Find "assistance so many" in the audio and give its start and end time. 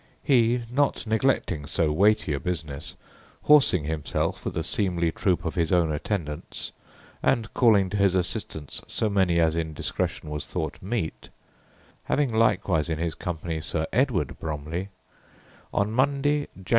8.15-9.39